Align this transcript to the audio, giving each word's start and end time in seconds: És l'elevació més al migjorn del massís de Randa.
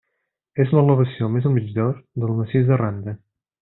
És 0.63 0.73
l'elevació 0.77 1.29
més 1.35 1.47
al 1.51 1.55
migjorn 1.59 2.03
del 2.25 2.37
massís 2.43 2.69
de 2.73 2.85
Randa. 2.87 3.19